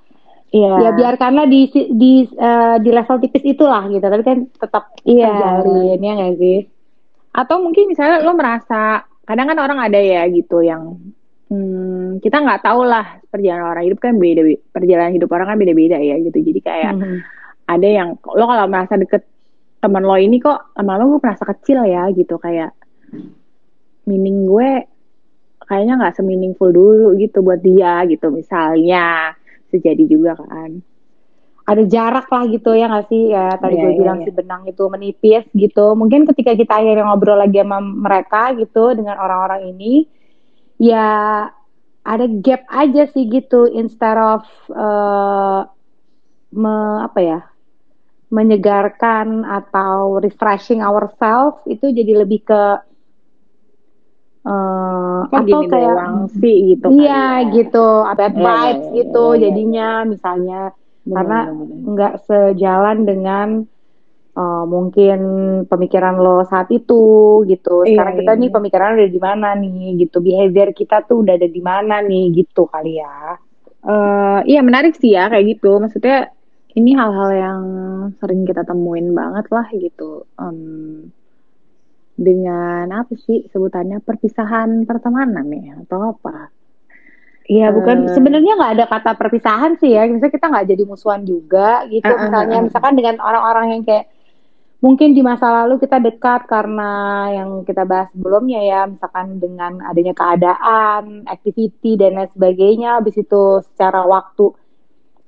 Iya. 0.54 0.70
Ya 0.86 0.92
biarkanlah 0.94 1.50
di 1.50 1.66
di 1.98 2.30
uh, 2.38 2.78
di 2.78 2.94
level 2.94 3.18
tipis 3.26 3.42
itulah 3.42 3.90
gitu, 3.90 4.06
tapi 4.06 4.22
kan 4.22 4.46
tetap 4.54 4.94
iya. 5.02 5.58
terjalin 5.66 5.98
ya 5.98 6.12
nggak 6.14 6.34
sih? 6.38 6.58
Atau 7.34 7.60
mungkin 7.66 7.90
misalnya 7.90 8.22
lo 8.22 8.38
merasa 8.38 9.04
kadang 9.26 9.50
kan 9.50 9.60
orang 9.60 9.80
ada 9.82 9.98
ya 9.98 10.30
gitu 10.30 10.62
yang 10.62 11.02
hmm, 11.50 12.22
kita 12.22 12.44
nggak 12.44 12.62
tahu 12.62 12.86
lah 12.86 13.18
perjalanan 13.34 13.74
orang 13.74 13.90
hidup 13.90 14.00
kan 14.00 14.16
beda 14.22 14.42
perjalanan 14.70 15.14
hidup 15.18 15.30
orang 15.34 15.48
kan 15.54 15.58
beda-beda 15.58 15.98
ya 15.98 16.16
gitu. 16.22 16.38
Jadi 16.40 16.60
kayak 16.62 16.94
hmm. 16.94 17.20
ada 17.68 17.88
yang 17.90 18.10
lo 18.22 18.46
kalau 18.46 18.66
merasa 18.70 18.96
deket 18.96 19.26
teman 19.84 20.06
lo 20.06 20.16
ini 20.16 20.40
kok 20.40 20.78
lama-lama 20.80 21.18
gue 21.18 21.22
merasa 21.26 21.44
kecil 21.44 21.84
ya 21.84 22.08
gitu 22.16 22.40
kayak 22.40 22.72
meaning 24.08 24.48
gue 24.48 24.88
kayaknya 25.68 26.00
nggak 26.00 26.16
semeaningful 26.16 26.72
dulu 26.72 27.16
gitu 27.20 27.44
buat 27.44 27.60
dia 27.60 28.04
gitu 28.08 28.32
misalnya 28.32 29.36
terjadi 29.72 30.04
juga 30.08 30.40
kan 30.40 30.80
ada 31.64 31.84
jarak 31.88 32.28
lah 32.28 32.44
gitu 32.52 32.76
ya 32.76 32.92
nggak 32.92 33.08
sih 33.08 33.32
ya 33.32 33.56
tadi 33.56 33.80
yeah, 33.80 33.84
gue 33.88 33.92
yeah, 33.96 34.00
bilang 34.04 34.18
yeah. 34.20 34.26
si 34.28 34.32
benang 34.36 34.64
itu 34.68 34.84
menipis 34.92 35.46
gitu 35.56 35.96
mungkin 35.96 36.28
ketika 36.28 36.60
kita 36.60 36.74
akhirnya 36.76 37.08
ngobrol 37.08 37.40
lagi 37.40 37.64
sama 37.64 37.80
mereka 37.80 38.52
gitu 38.60 38.92
dengan 38.92 39.16
orang-orang 39.16 39.72
ini 39.72 40.12
ya 40.76 41.48
ada 42.04 42.26
gap 42.44 42.68
aja 42.68 43.08
sih 43.16 43.32
gitu 43.32 43.72
instead 43.72 44.20
of 44.20 44.44
uh, 44.76 45.64
me, 46.52 46.76
apa 47.08 47.20
ya 47.24 47.40
menyegarkan 48.28 49.48
atau 49.48 50.20
refreshing 50.20 50.84
ourselves 50.84 51.64
itu 51.64 51.96
jadi 51.96 52.28
lebih 52.28 52.44
ke 52.44 52.64
uh, 54.44 55.22
atau 55.32 55.60
kayak 55.72 55.96
sih 56.36 56.76
gitu 56.76 56.92
iya 56.92 57.48
ya. 57.48 57.56
gitu 57.56 57.88
bad 58.04 58.36
iya, 58.36 58.44
vibes 58.44 58.84
yeah, 58.84 58.96
gitu 59.00 59.26
yeah, 59.32 59.40
jadinya 59.40 59.90
yeah. 60.04 60.10
misalnya 60.12 60.62
bener, 61.04 61.16
karena 61.16 61.40
nggak 61.84 62.14
sejalan 62.28 62.98
dengan 63.04 63.48
uh, 64.36 64.66
mungkin 64.66 65.20
pemikiran 65.68 66.16
lo 66.18 66.48
saat 66.48 66.72
itu 66.72 67.44
gitu 67.48 67.84
iya, 67.86 68.00
sekarang 68.00 68.14
yeah, 68.14 68.22
kita 68.24 68.32
yeah. 68.32 68.42
nih 68.42 68.50
iya. 68.50 68.56
pemikiran 68.56 68.90
udah 68.96 69.12
di 69.12 69.22
mana 69.22 69.48
nih 69.60 69.84
gitu 70.04 70.18
behavior 70.24 70.70
kita 70.72 70.98
tuh 71.06 71.18
udah 71.22 71.34
ada 71.36 71.50
di 71.50 71.62
mana 71.62 71.96
nih 72.02 72.26
gitu 72.34 72.66
kali 72.68 73.00
ya 73.00 73.38
uh, 73.86 74.40
iya 74.48 74.60
menarik 74.64 74.96
sih 74.98 75.14
ya 75.14 75.30
kayak 75.30 75.60
gitu 75.60 75.78
maksudnya 75.78 76.32
ini 76.74 76.98
hal-hal 76.98 77.30
yang 77.38 77.64
sering 78.18 78.50
kita 78.50 78.66
temuin 78.66 79.14
banget 79.14 79.46
lah 79.54 79.68
gitu 79.78 80.26
um, 80.42 81.06
dengan 82.18 82.86
apa 82.94 83.14
sih 83.18 83.46
sebutannya 83.50 84.02
perpisahan 84.02 84.86
pertemanan 84.86 85.50
ya 85.54 85.82
atau 85.86 86.14
apa? 86.14 86.50
Iya, 87.54 87.68
bukan 87.70 88.10
uh, 88.10 88.14
sebenarnya 88.18 88.54
nggak 88.58 88.74
ada 88.80 88.86
kata 88.90 89.12
perpisahan 89.14 89.78
sih 89.78 89.94
ya. 89.94 90.10
Misalnya 90.10 90.34
kita 90.34 90.48
nggak 90.50 90.68
jadi 90.74 90.84
musuhan 90.90 91.22
juga 91.22 91.86
gitu. 91.86 92.10
Uh, 92.10 92.18
misalnya, 92.26 92.58
uh, 92.58 92.64
misalkan 92.66 92.94
dengan 92.98 93.16
orang-orang 93.22 93.66
yang 93.78 93.82
kayak 93.86 94.06
mungkin 94.82 95.16
di 95.16 95.22
masa 95.24 95.64
lalu 95.64 95.80
kita 95.80 96.02
dekat 96.02 96.44
karena 96.50 96.92
yang 97.32 97.50
kita 97.64 97.86
bahas 97.86 98.10
sebelumnya 98.12 98.60
ya, 98.66 98.82
misalkan 98.90 99.38
dengan 99.38 99.86
adanya 99.86 100.18
keadaan, 100.18 101.30
activity 101.30 101.94
dan 101.94 102.18
lain 102.18 102.32
sebagainya. 102.34 102.90
Habis 102.98 103.22
itu 103.22 103.62
secara 103.70 104.02
waktu 104.02 104.58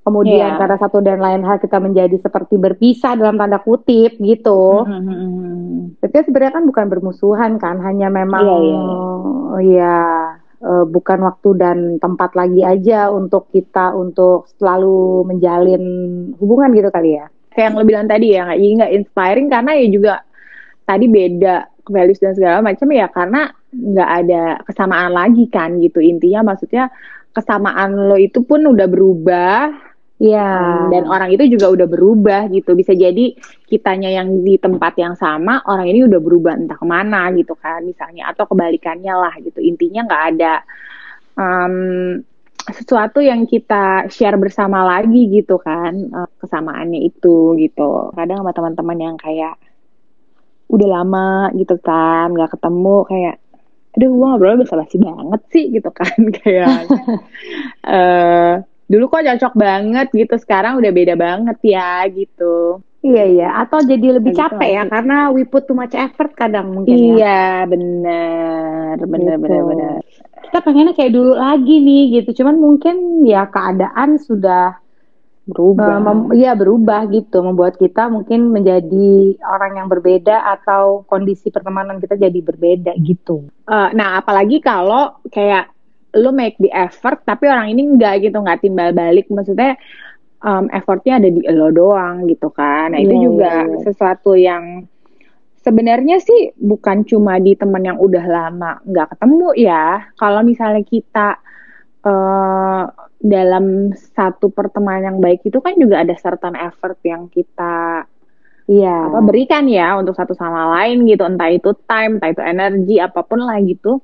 kemudian 0.06 0.54
yeah. 0.54 0.60
karena 0.62 0.78
satu 0.78 1.02
dan 1.02 1.18
lain 1.18 1.42
hal 1.42 1.58
kita 1.58 1.82
menjadi 1.82 2.22
seperti 2.22 2.62
berpisah 2.62 3.18
dalam 3.18 3.42
tanda 3.42 3.58
kutip 3.58 4.18
gitu. 4.22 4.86
Mm 4.86 5.02
-hmm. 5.02 5.74
Tapi 5.98 6.14
sebenarnya 6.26 6.62
kan 6.62 6.66
bukan 6.70 6.86
bermusuhan 6.90 7.52
kan, 7.58 7.82
hanya 7.82 8.14
memang 8.14 8.46
yeah, 8.46 8.62
yeah, 8.62 8.86
yeah. 8.86 9.62
ya 9.66 9.98
uh, 10.62 10.86
bukan 10.88 11.24
waktu 11.26 11.50
dan 11.60 11.78
tempat 12.00 12.36
lagi 12.38 12.62
aja 12.62 13.10
untuk 13.10 13.50
kita 13.52 13.92
untuk 13.96 14.48
selalu 14.60 15.28
menjalin 15.28 15.84
hubungan 16.40 16.72
gitu 16.76 16.90
kali 16.92 17.18
ya. 17.20 17.28
Kayak 17.56 17.72
yang 17.72 17.76
lo 17.80 17.84
bilang 17.88 18.08
tadi 18.08 18.28
ya, 18.36 18.42
nggak 18.52 18.60
nggak 18.60 18.94
inspiring 19.00 19.48
karena 19.48 19.72
ya 19.80 19.88
juga 19.88 20.14
tadi 20.86 21.06
beda 21.08 21.56
values 21.90 22.22
dan 22.22 22.34
segala 22.34 22.60
macam 22.66 22.88
ya 22.90 23.08
karena 23.10 23.50
nggak 23.74 24.12
ada 24.26 24.44
kesamaan 24.66 25.12
lagi 25.14 25.46
kan 25.50 25.78
gitu 25.82 26.02
intinya 26.02 26.54
maksudnya 26.54 26.90
kesamaan 27.36 27.94
lo 28.10 28.16
itu 28.16 28.42
pun 28.42 28.64
udah 28.64 28.88
berubah 28.88 29.70
Iya. 30.16 30.88
Dan 30.88 31.12
orang 31.12 31.36
itu 31.36 31.44
juga 31.52 31.68
udah 31.76 31.88
berubah 31.92 32.48
gitu. 32.48 32.72
Bisa 32.72 32.96
jadi 32.96 33.36
kitanya 33.68 34.08
yang 34.08 34.48
di 34.48 34.56
tempat 34.56 34.96
yang 34.96 35.20
sama, 35.20 35.60
orang 35.68 35.92
ini 35.92 36.08
udah 36.08 36.20
berubah 36.24 36.56
entah 36.56 36.80
ke 36.80 36.88
mana 36.88 37.36
gitu 37.36 37.52
kan, 37.60 37.84
misalnya 37.84 38.32
atau 38.32 38.48
kebalikannya 38.48 39.12
lah 39.12 39.36
gitu. 39.44 39.60
Intinya 39.60 40.08
nggak 40.08 40.24
ada 40.36 40.54
um, 41.36 41.76
sesuatu 42.72 43.20
yang 43.20 43.44
kita 43.44 44.08
share 44.08 44.40
bersama 44.40 44.88
lagi 44.88 45.28
gitu 45.28 45.60
kan, 45.60 45.94
uh, 46.16 46.30
kesamaannya 46.40 47.12
itu 47.12 47.60
gitu. 47.60 48.16
Kadang 48.16 48.40
sama 48.40 48.56
teman-teman 48.56 48.98
yang 48.98 49.16
kayak 49.20 49.60
udah 50.72 50.88
lama 50.90 51.52
gitu 51.60 51.76
kan, 51.84 52.32
nggak 52.32 52.56
ketemu 52.56 52.98
kayak 53.04 53.36
aduh 53.96 54.12
gue 54.12 54.28
ngobrol 54.28 54.60
basa 54.60 54.76
basi 54.76 55.00
banget 55.00 55.42
sih 55.56 55.72
gitu 55.72 55.88
kan 55.88 56.20
kayak 56.44 56.84
uh, 57.88 58.60
dulu 58.86 59.10
kok 59.10 59.26
cocok 59.26 59.54
banget 59.58 60.08
gitu 60.14 60.36
sekarang 60.38 60.78
udah 60.78 60.92
beda 60.94 61.14
banget 61.18 61.58
ya 61.66 62.06
gitu 62.10 62.82
Iya 63.06 63.24
iya, 63.38 63.50
atau 63.62 63.86
jadi 63.86 64.18
lebih 64.18 64.34
Kayak 64.34 64.58
capek 64.58 64.66
gitu 64.66 64.78
ya 64.82 64.84
karena 64.90 65.18
we 65.30 65.46
put 65.46 65.70
too 65.70 65.78
much 65.78 65.94
effort 65.94 66.34
kadang 66.34 66.74
mungkin 66.74 66.98
iya, 66.98 67.06
ya. 67.06 67.14
Iya 67.14 67.46
bener, 67.70 68.96
bener 69.06 69.38
gitu. 69.38 69.44
bener 69.46 69.62
bener. 69.62 69.96
Kita 70.50 70.58
pengennya 70.66 70.94
kayak 70.98 71.14
dulu 71.14 71.38
lagi 71.38 71.76
nih 71.86 72.04
gitu, 72.18 72.42
cuman 72.42 72.58
mungkin 72.58 73.22
ya 73.22 73.46
keadaan 73.46 74.18
sudah 74.18 74.82
berubah. 75.46 76.02
Uh, 76.02 76.34
iya 76.34 76.58
berubah 76.58 77.06
gitu, 77.14 77.46
membuat 77.46 77.78
kita 77.78 78.10
mungkin 78.10 78.50
menjadi 78.50 79.38
orang 79.46 79.86
yang 79.86 79.86
berbeda 79.86 80.42
atau 80.58 81.06
kondisi 81.06 81.54
pertemanan 81.54 82.02
kita 82.02 82.18
jadi 82.18 82.40
berbeda 82.42 82.98
gitu. 83.06 83.46
Uh, 83.70 83.94
nah 83.94 84.18
apalagi 84.18 84.58
kalau 84.66 85.22
kayak 85.30 85.75
lo 86.16 86.32
make 86.32 86.56
the 86.64 86.72
effort 86.72 87.22
tapi 87.28 87.52
orang 87.52 87.76
ini 87.76 87.96
enggak 87.96 88.24
gitu 88.24 88.40
nggak 88.40 88.64
timbal 88.64 88.96
balik. 88.96 89.28
Maksudnya 89.28 89.76
um, 90.42 90.72
effortnya 90.72 91.20
ada 91.20 91.30
di 91.30 91.42
lo 91.52 91.70
doang 91.70 92.26
gitu 92.32 92.48
kan. 92.54 92.96
Nah 92.96 93.00
itu 93.02 93.16
yeah, 93.16 93.24
juga 93.24 93.52
yeah, 93.52 93.68
yeah. 93.68 93.82
sesuatu 93.84 94.32
yang 94.38 94.64
sebenarnya 95.66 96.22
sih 96.22 96.54
bukan 96.56 97.02
cuma 97.10 97.42
di 97.42 97.58
teman 97.58 97.82
yang 97.82 97.98
udah 97.98 98.26
lama 98.26 98.72
nggak 98.86 99.18
ketemu 99.18 99.50
ya. 99.58 99.86
Kalau 100.16 100.42
misalnya 100.46 100.84
kita 100.86 101.42
uh, 102.06 102.84
dalam 103.20 103.90
satu 103.96 104.54
pertemanan 104.54 105.16
yang 105.16 105.20
baik 105.20 105.42
itu 105.44 105.58
kan 105.58 105.74
juga 105.76 106.06
ada 106.06 106.14
certain 106.14 106.54
effort 106.54 107.02
yang 107.02 107.26
kita 107.34 108.06
ya 108.66 108.98
apa 109.14 109.22
berikan 109.22 109.70
ya 109.70 109.98
untuk 109.98 110.14
satu 110.14 110.38
sama 110.38 110.78
lain 110.80 111.10
gitu. 111.10 111.26
Entah 111.26 111.50
itu 111.50 111.74
time 111.90 112.22
entah 112.22 112.30
itu 112.30 112.42
energi 112.46 112.96
apa 113.02 113.26
pun 113.26 113.42
lah 113.42 113.58
gitu 113.66 114.00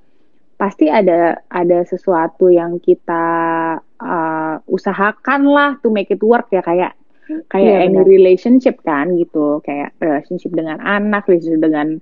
pasti 0.61 0.93
ada 0.93 1.41
ada 1.49 1.81
sesuatu 1.81 2.53
yang 2.53 2.77
kita 2.77 3.25
uh, 3.81 4.55
usahakan 4.69 5.49
lah 5.49 5.81
to 5.81 5.89
make 5.89 6.13
it 6.13 6.21
work 6.21 6.53
ya 6.53 6.61
kayak 6.61 6.93
kayak 7.49 7.65
yeah, 7.65 7.85
any 7.89 7.97
benar. 7.97 8.05
relationship 8.05 8.77
kan 8.85 9.09
gitu. 9.17 9.57
Kayak 9.65 9.97
relationship 9.97 10.53
dengan 10.53 10.77
anak 10.85 11.25
relationship 11.25 11.65
dengan 11.65 11.97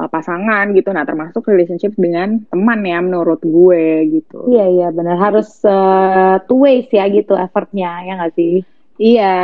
uh, 0.00 0.08
pasangan 0.08 0.72
gitu. 0.72 0.96
Nah 0.96 1.04
termasuk 1.04 1.44
relationship 1.44 1.92
dengan 2.00 2.40
teman 2.48 2.80
ya 2.88 3.04
menurut 3.04 3.44
gue 3.44 4.08
gitu. 4.08 4.48
Iya 4.48 4.64
iya 4.72 4.88
benar. 4.88 5.20
Harus 5.20 5.60
uh, 5.68 6.40
two 6.48 6.64
ways 6.64 6.88
ya 6.88 7.04
gitu 7.12 7.36
effortnya 7.36 8.00
ya 8.08 8.16
nggak 8.16 8.32
sih? 8.32 8.64
Iya. 8.96 9.36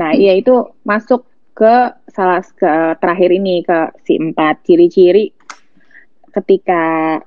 Nah 0.00 0.16
iya 0.16 0.32
itu 0.32 0.72
masuk 0.80 1.28
ke 1.52 1.92
salah 2.08 2.40
ke 2.40 2.96
terakhir 3.04 3.36
ini 3.36 3.60
ke 3.68 3.92
si 4.00 4.16
empat. 4.16 4.64
Ciri-ciri 4.64 5.28
ketika 6.32 7.18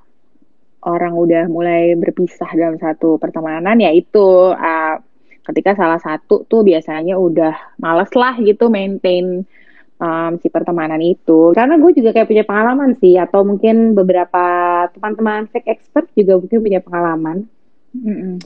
orang 0.82 1.14
udah 1.14 1.46
mulai 1.46 1.94
berpisah 1.94 2.50
dalam 2.54 2.78
satu 2.78 3.18
pertemanan 3.18 3.78
ya 3.78 3.94
itu 3.94 4.50
uh, 4.50 4.96
ketika 5.42 5.74
salah 5.74 5.98
satu 5.98 6.46
tuh 6.46 6.62
biasanya 6.62 7.18
udah 7.18 7.78
males 7.82 8.10
lah 8.14 8.38
gitu 8.38 8.70
maintain 8.70 9.42
um, 10.02 10.32
si 10.42 10.50
pertemanan 10.50 10.98
itu. 10.98 11.54
Karena 11.54 11.78
gue 11.78 11.90
juga 11.94 12.10
kayak 12.10 12.28
punya 12.28 12.44
pengalaman 12.46 12.98
sih, 12.98 13.14
atau 13.14 13.46
mungkin 13.46 13.94
beberapa 13.94 14.44
teman-teman 14.94 15.46
fake 15.50 15.70
expert 15.70 16.10
juga 16.18 16.42
mungkin 16.42 16.58
punya 16.58 16.80
pengalaman. 16.82 17.46
Mm-mm. 17.92 18.40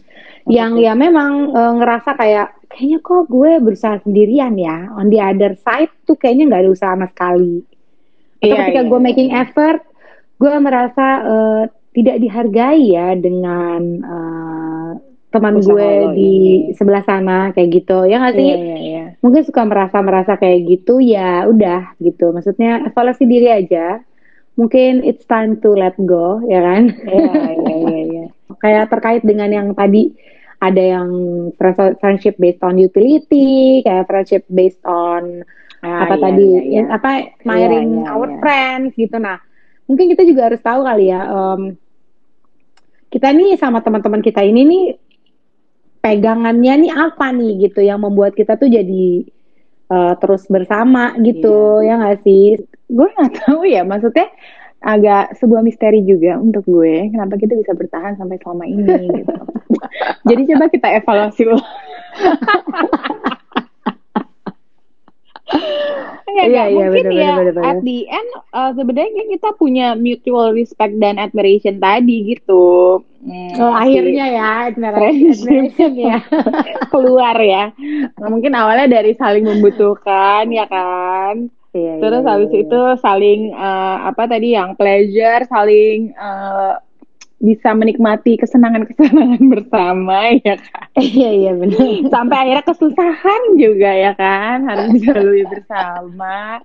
Yang 0.50 0.72
ya 0.82 0.92
memang 0.98 1.54
e, 1.54 1.60
ngerasa 1.78 2.18
kayak 2.18 2.66
kayaknya 2.66 2.98
kok 2.98 3.30
gue 3.30 3.50
berusaha 3.62 3.96
sendirian 4.02 4.58
ya. 4.58 4.90
On 4.98 5.06
the 5.06 5.22
other 5.22 5.54
side 5.54 5.90
tuh 6.02 6.18
kayaknya 6.18 6.50
nggak 6.50 6.62
ada 6.66 6.70
usaha 6.74 6.92
sama 6.98 7.06
sekali. 7.06 7.62
Atau 8.42 8.50
yeah, 8.50 8.58
ketika 8.66 8.82
yeah, 8.82 8.90
gue 8.90 8.98
yeah. 8.98 9.06
making 9.06 9.30
iya. 9.30 9.46
effort, 9.46 9.80
gue 10.42 10.54
merasa 10.58 11.06
uh, 11.22 11.62
tidak 11.96 12.20
dihargai 12.20 12.92
ya 12.92 13.16
dengan 13.16 13.80
uh, 14.04 14.90
teman 15.32 15.60
gue 15.60 15.90
di 16.16 16.32
ini. 16.32 16.76
sebelah 16.76 17.04
sana 17.04 17.52
kayak 17.56 17.70
gitu 17.72 18.04
ya 18.04 18.20
nggak 18.20 18.36
sih? 18.36 18.50
Yeah, 18.52 18.60
yeah, 18.60 18.80
yeah. 18.80 19.08
Mungkin 19.24 19.42
suka 19.48 19.64
merasa 19.64 19.98
merasa 20.04 20.36
kayak 20.36 20.68
gitu 20.68 21.00
ya 21.00 21.48
udah 21.48 21.96
gitu. 22.00 22.36
Maksudnya 22.36 22.84
evaluasi 22.88 23.24
diri 23.24 23.48
aja. 23.48 24.00
Mungkin 24.56 25.04
it's 25.04 25.28
time 25.28 25.60
to 25.60 25.76
let 25.76 25.96
go 26.00 26.40
ya 26.48 26.60
kan? 26.64 26.92
Iya 27.04 27.32
iya 27.64 27.76
iya. 27.76 28.02
iya. 28.08 28.26
Kayak 28.62 28.88
terkait 28.88 29.20
dengan 29.20 29.52
yang 29.52 29.68
tadi 29.76 30.16
ada 30.64 30.80
yang 30.80 31.10
friendship 32.00 32.40
based 32.40 32.64
on 32.64 32.80
utility, 32.80 33.84
kayak 33.84 34.08
friendship 34.08 34.48
based 34.48 34.80
on 34.88 35.44
ah, 35.84 36.08
apa 36.08 36.16
iya, 36.16 36.24
tadi, 36.24 36.48
iya, 36.48 36.60
iya. 36.64 36.82
apa 36.88 37.10
admiring 37.36 37.90
iya, 37.92 38.04
iya, 38.08 38.12
our 38.16 38.30
iya. 38.32 38.38
friends 38.40 38.90
gitu. 38.96 39.16
Nah, 39.20 39.36
mungkin 39.84 40.08
kita 40.16 40.24
juga 40.24 40.48
harus 40.48 40.64
tahu 40.64 40.80
kali 40.88 41.12
ya. 41.12 41.20
Um, 41.28 41.76
kita 43.16 43.32
nih 43.32 43.56
sama 43.56 43.80
teman-teman 43.80 44.20
kita 44.20 44.44
ini 44.44 44.60
nih 44.68 44.84
pegangannya 46.04 46.84
nih 46.84 46.92
apa 46.92 47.32
nih 47.32 47.64
gitu 47.64 47.80
yang 47.80 48.04
membuat 48.04 48.36
kita 48.36 48.60
tuh 48.60 48.68
jadi 48.68 49.24
uh, 49.88 50.12
terus 50.20 50.44
bersama 50.52 51.16
gitu 51.24 51.80
iya. 51.80 51.96
ya 51.96 52.00
nggak 52.04 52.18
sih? 52.28 52.60
Gue 52.92 53.08
nggak 53.08 53.32
tahu 53.40 53.64
ya 53.64 53.88
maksudnya 53.88 54.28
agak 54.84 55.32
sebuah 55.40 55.64
misteri 55.64 56.04
juga 56.04 56.36
untuk 56.36 56.68
gue 56.68 57.08
kenapa 57.08 57.40
kita 57.40 57.56
bisa 57.56 57.72
bertahan 57.72 58.20
sampai 58.20 58.36
selama 58.36 58.68
ini 58.68 59.08
gitu. 59.08 59.34
jadi 60.28 60.42
coba 60.52 60.64
kita 60.68 60.88
evaluasi 61.00 61.42
loh. 61.48 61.64
Enggak, 66.26 66.46
iya, 66.50 66.64
iya, 66.66 66.86
mungkin 66.90 67.06
bener, 67.06 67.22
ya 67.22 67.30
bener, 67.38 67.52
bener, 67.54 67.70
at 67.70 67.78
the 67.86 67.98
end 68.10 68.30
uh, 68.50 68.70
sebenarnya 68.74 69.24
kita 69.30 69.48
punya 69.54 69.94
mutual 69.94 70.50
respect 70.50 70.98
dan 70.98 71.22
admiration 71.22 71.78
tadi 71.78 72.34
gitu. 72.34 72.98
Hmm, 73.22 73.54
oh 73.62 73.72
akhirnya 73.74 74.26
ya 74.34 74.46
admiration 74.70 75.70
ya 75.94 76.18
keluar 76.92 77.38
ya. 77.38 77.70
Mungkin 78.18 78.52
awalnya 78.58 78.90
dari 78.90 79.14
saling 79.14 79.46
membutuhkan 79.46 80.50
ya 80.50 80.66
kan. 80.66 81.46
Iya, 81.76 81.94
Terus 82.00 82.22
iya, 82.24 82.30
habis 82.32 82.50
iya. 82.50 82.60
itu 82.64 82.80
saling 83.04 83.40
uh, 83.52 83.96
apa 84.10 84.22
tadi 84.26 84.56
yang 84.56 84.74
pleasure, 84.74 85.44
saling 85.46 86.16
uh, 86.16 86.80
bisa 87.36 87.76
menikmati 87.76 88.40
kesenangan-kesenangan 88.40 89.42
bersama 89.52 90.32
ya 90.40 90.56
kan. 90.56 90.88
Iya 90.96 91.30
iya 91.36 91.52
benar. 91.52 92.08
Sampai 92.08 92.36
akhirnya 92.42 92.64
kesusahan 92.64 93.42
juga 93.60 93.90
ya 93.92 94.12
kan 94.16 94.64
harus 94.64 94.88
dilalui 95.00 95.44
bersama. 95.44 96.64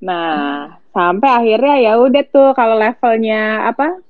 Nah 0.00 0.80
sampai 0.96 1.30
akhirnya 1.30 1.76
ya 1.84 1.92
udah 2.00 2.24
tuh 2.32 2.50
kalau 2.56 2.80
levelnya 2.80 3.68
apa? 3.68 4.00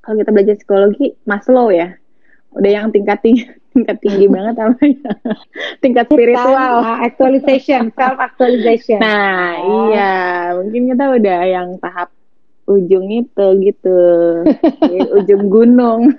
Kalau 0.00 0.16
kita 0.16 0.30
belajar 0.32 0.56
psikologi 0.56 1.12
Maslow 1.28 1.68
ya, 1.68 1.92
udah 2.56 2.70
yang 2.70 2.88
tingkat 2.90 3.18
tinggi 3.22 3.46
tingkat 3.74 3.96
tinggi 4.02 4.26
banget 4.26 4.54
apa 4.58 4.82
ya? 4.82 5.12
tingkat 5.78 6.06
spiritual 6.10 6.82
actualization 6.82 7.94
self 7.94 8.18
actualization 8.18 8.98
nah 8.98 9.54
oh. 9.62 9.94
iya 9.94 10.14
mungkin 10.58 10.90
kita 10.90 11.04
udah 11.14 11.40
yang 11.46 11.68
tahap 11.78 12.10
ujung 12.70 13.06
itu 13.10 13.46
gitu. 13.66 13.98
Ujung 15.18 15.44
gunung. 15.50 16.00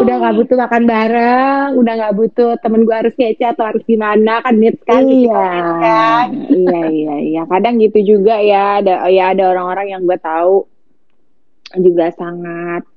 Udah 0.00 0.14
nggak 0.24 0.36
butuh 0.40 0.56
makan 0.56 0.84
bareng 0.88 1.68
udah 1.76 1.92
nggak 2.00 2.16
butuh 2.16 2.56
temen 2.64 2.88
gue 2.88 2.96
harus 2.96 3.12
kece 3.12 3.44
atau 3.44 3.68
harus 3.68 3.84
gimana 3.84 4.40
kan 4.40 4.56
net 4.56 4.80
kan 4.88 5.04
iya. 5.04 5.44
kan? 5.84 6.28
iya 6.48 6.80
iya 6.88 7.14
iya. 7.20 7.42
Kadang 7.44 7.76
gitu 7.76 8.16
juga 8.16 8.40
ya. 8.40 8.80
Ada 8.80 9.04
ya 9.12 9.36
ada 9.36 9.52
orang-orang 9.52 9.92
yang 9.92 10.02
gue 10.08 10.16
tahu 10.16 10.64
juga 11.76 12.08
sangat 12.16 12.88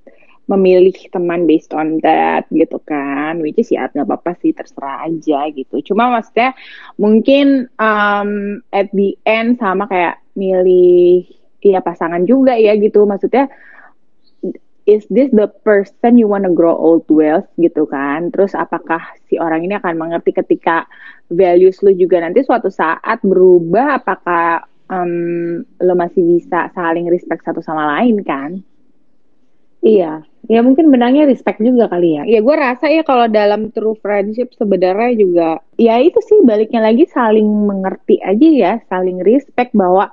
memilih 0.47 0.95
teman 1.11 1.43
based 1.43 1.75
on 1.75 1.99
that 2.03 2.47
gitu 2.49 2.79
kan. 2.87 3.43
Which 3.43 3.59
is 3.59 3.71
ya 3.71 3.91
nggak 3.91 4.07
apa-apa 4.07 4.39
sih 4.39 4.55
terserah 4.55 5.07
aja 5.07 5.51
gitu. 5.51 5.83
Cuma 5.93 6.07
maksudnya 6.11 6.55
mungkin 6.95 7.67
um, 7.77 8.63
at 8.71 8.87
the 8.95 9.19
end 9.27 9.59
sama 9.59 9.85
kayak 9.91 10.23
milih 10.39 11.27
ya 11.59 11.83
pasangan 11.83 12.23
juga 12.23 12.55
ya 12.55 12.73
gitu. 12.79 13.03
Maksudnya 13.03 13.51
is 14.87 15.03
this 15.11 15.27
the 15.35 15.51
person 15.67 16.15
you 16.15 16.31
wanna 16.31 16.49
grow 16.49 16.73
old 16.73 17.03
with 17.11 17.43
gitu 17.59 17.83
kan. 17.91 18.31
Terus 18.31 18.55
apakah 18.55 19.03
si 19.27 19.35
orang 19.35 19.67
ini 19.67 19.75
akan 19.75 19.99
mengerti 19.99 20.31
ketika 20.31 20.87
values 21.27 21.83
lu 21.83 21.91
juga 21.91 22.23
nanti 22.23 22.39
suatu 22.47 22.71
saat 22.71 23.19
berubah 23.19 23.99
apakah 23.99 24.63
um, 24.87 25.59
lo 25.83 25.93
masih 25.99 26.23
bisa 26.23 26.71
saling 26.71 27.11
respect 27.11 27.43
satu 27.43 27.59
sama 27.59 27.99
lain 27.99 28.23
kan? 28.23 28.63
Iya, 29.83 30.25
ya 30.47 30.63
mungkin 30.63 30.87
benangnya 30.87 31.27
respect 31.27 31.59
juga 31.59 31.91
kali 31.91 32.17
ya. 32.17 32.23
Ya 32.23 32.39
gue 32.39 32.55
rasa 32.55 32.87
ya 32.87 33.03
kalau 33.03 33.27
dalam 33.27 33.69
true 33.75 33.99
friendship 33.99 34.55
sebenarnya 34.55 35.11
juga 35.19 35.49
ya 35.75 35.99
itu 35.99 36.17
sih 36.23 36.39
baliknya 36.47 36.87
lagi 36.87 37.03
saling 37.07 37.45
mengerti 37.45 38.23
aja 38.23 38.47
ya, 38.47 38.73
saling 38.87 39.19
respect 39.21 39.75
bahwa 39.75 40.09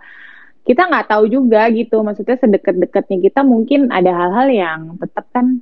kita 0.64 0.88
nggak 0.88 1.12
tahu 1.12 1.29
juga 1.29 1.68
gitu, 1.70 2.01
maksudnya 2.01 2.40
sedekat-dekatnya 2.40 3.20
kita 3.20 3.44
mungkin 3.44 3.92
ada 3.92 4.11
hal-hal 4.16 4.49
yang 4.49 4.81
tetap 4.97 5.29
kan 5.29 5.61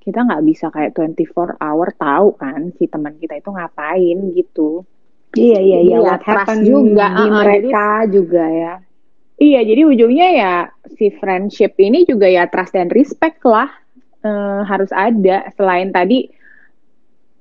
kita 0.00 0.24
nggak 0.24 0.42
bisa 0.48 0.72
kayak 0.72 0.96
24 0.96 1.60
hour 1.60 1.88
tahu 1.92 2.32
kan 2.40 2.72
si 2.80 2.88
teman 2.88 3.20
kita 3.20 3.36
itu 3.36 3.52
ngapain 3.52 4.18
gitu. 4.32 4.88
Iya 5.36 5.58
iya 5.62 5.78
iya, 5.84 5.96
what 6.02 6.24
happen 6.26 6.66
juga 6.66 7.06
di 7.14 7.26
uh, 7.28 7.34
mereka 7.44 7.86
jadi, 8.02 8.10
juga 8.10 8.44
ya. 8.50 8.74
Iya, 9.40 9.64
jadi 9.64 9.82
ujungnya 9.88 10.28
ya 10.36 10.54
si 11.00 11.08
friendship 11.16 11.72
ini 11.80 12.04
juga 12.04 12.28
ya 12.28 12.44
trust 12.52 12.76
dan 12.76 12.92
respect 12.92 13.40
lah 13.48 13.72
uh, 14.20 14.60
harus 14.68 14.92
ada. 14.92 15.48
Selain 15.56 15.88
tadi, 15.96 16.28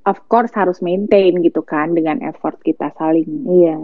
of 0.07 0.15
course 0.31 0.55
harus 0.55 0.79
maintain 0.79 1.35
gitu 1.43 1.59
kan 1.59 1.91
dengan 1.91 2.23
effort 2.23 2.55
kita 2.63 2.95
saling, 2.95 3.27
iya, 3.51 3.75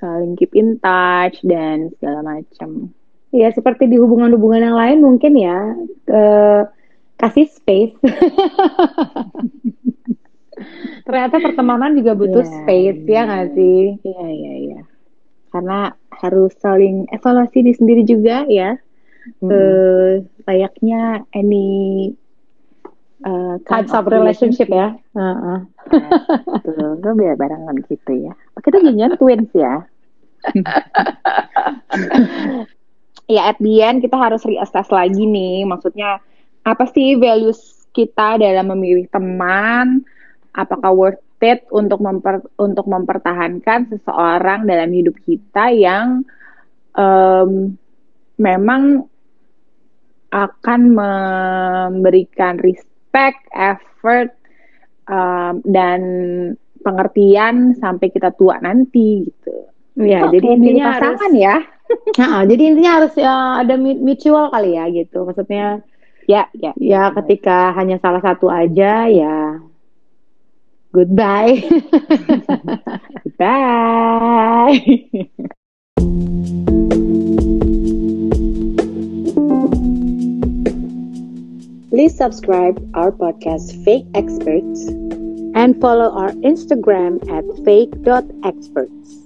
saling 0.00 0.32
keep 0.40 0.56
in 0.56 0.80
touch 0.80 1.44
dan 1.44 1.92
segala 2.00 2.24
macam. 2.24 2.88
Iya, 3.36 3.52
seperti 3.52 3.84
di 3.84 4.00
hubungan-hubungan 4.00 4.64
yang 4.64 4.78
lain 4.80 4.98
mungkin 5.04 5.36
ya 5.36 5.76
uh, 6.08 6.64
kasih 7.20 7.52
space. 7.52 8.00
Ternyata 11.04 11.36
pertemanan 11.36 11.92
juga 12.00 12.16
butuh 12.16 12.48
yeah, 12.48 12.56
space 12.64 13.02
ya 13.04 13.28
nggak 13.28 13.48
sih? 13.52 14.00
Iya 14.00 14.24
iya 14.24 14.52
iya 14.56 14.80
karena 15.54 15.94
harus 16.10 16.50
saling 16.58 17.06
evaluasi 17.14 17.62
di 17.62 17.72
sendiri 17.78 18.02
juga 18.02 18.42
ya. 18.50 18.74
Hmm. 19.40 19.48
uh, 19.48 20.12
layaknya 20.44 21.24
any 21.32 22.12
uh, 23.24 23.56
types 23.64 23.94
of 23.94 24.04
relationship, 24.10 24.68
ya. 24.68 24.98
uh 25.16 25.22
-uh. 25.22 25.58
Nah, 25.94 26.10
tuh 27.00 27.12
biar 27.16 27.38
barengan 27.38 27.78
gitu 27.86 28.28
ya. 28.28 28.34
Kita 28.58 28.82
jangan 28.82 29.14
twins 29.16 29.48
ya. 29.54 29.86
Ya 33.24 33.48
at 33.48 33.56
the 33.56 33.80
end 33.80 34.04
kita 34.04 34.20
harus 34.20 34.44
reassess 34.44 34.92
lagi 34.92 35.24
nih. 35.24 35.64
Maksudnya 35.64 36.20
apa 36.64 36.84
sih 36.92 37.16
values 37.16 37.88
kita 37.96 38.36
dalam 38.36 38.68
memilih 38.76 39.08
teman? 39.08 40.04
Apakah 40.52 40.92
worth 40.92 41.24
untuk 41.70 42.00
memper, 42.00 42.44
untuk 42.56 42.86
mempertahankan 42.88 43.90
seseorang 43.92 44.64
dalam 44.64 44.90
hidup 44.90 45.16
kita 45.24 45.72
yang 45.74 46.24
um, 46.96 47.74
memang 48.38 49.06
akan 50.34 50.80
memberikan 50.90 52.58
respect, 52.58 53.46
effort 53.54 54.34
um, 55.06 55.62
dan 55.62 56.00
pengertian 56.82 57.78
sampai 57.78 58.10
kita 58.10 58.34
tua 58.34 58.58
nanti 58.58 59.30
gitu. 59.30 59.54
Ya, 59.94 60.26
oh, 60.26 60.34
jadi 60.34 60.58
intinya 60.58 60.98
pasangan 60.98 61.30
harus, 61.30 61.44
ya. 61.46 61.56
nah, 62.20 62.42
jadi 62.42 62.62
intinya 62.66 62.92
harus 62.98 63.14
uh, 63.14 63.62
ada 63.62 63.74
mutual 63.78 64.50
kali 64.50 64.74
ya 64.74 64.84
gitu. 64.90 65.22
Maksudnya 65.22 65.86
ya 66.24 66.48
ya 66.56 66.72
ya 66.80 67.12
ketika 67.22 67.76
hanya 67.76 68.00
salah 68.00 68.24
satu 68.24 68.48
aja 68.48 69.06
ya 69.12 69.60
Goodbye. 70.94 71.58
Bye. 73.38 74.94
Please 81.90 82.16
subscribe 82.16 82.78
our 82.94 83.10
podcast 83.10 83.84
Fake 83.84 84.06
Experts 84.14 84.86
and 85.58 85.80
follow 85.80 86.14
our 86.14 86.30
Instagram 86.46 87.18
at 87.26 87.44
fake.experts. 87.64 89.24